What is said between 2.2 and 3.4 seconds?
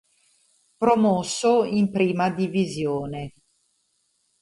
Divisione.